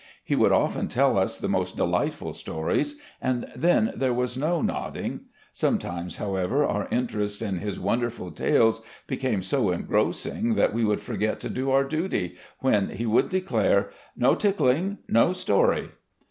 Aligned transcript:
He 0.23 0.35
would 0.35 0.51
often 0.51 0.87
tell 0.87 1.15
us 1.15 1.37
the 1.37 1.47
most 1.47 1.77
delightful 1.77 2.33
stories, 2.33 2.95
and 3.21 3.47
then 3.55 3.93
there 3.95 4.15
was 4.15 4.35
no 4.35 4.63
nodding. 4.63 5.25
Sometimes, 5.51 6.15
however, 6.17 6.65
our 6.65 6.87
interest 6.89 7.43
in 7.43 7.59
his 7.59 7.79
wonderful 7.79 8.31
tales 8.31 8.81
became 9.05 9.43
so 9.43 9.69
engrossing 9.69 10.55
that 10.55 10.73
we 10.73 10.83
would 10.83 11.01
forget 11.01 11.39
to 11.41 11.49
do 11.51 11.69
our 11.69 11.83
duty— 11.83 12.35
^when 12.63 12.93
he 12.95 13.05
would 13.05 13.25
lo 13.31 13.39
RECOLLECTIONS 13.39 13.43
OP 13.43 13.49
GENERAL 13.49 13.73
LEE 13.75 13.83
declare, 13.83 13.91
"No 14.17 14.33
tickling, 14.33 14.97
no 15.07 15.33
story!" 15.33 15.89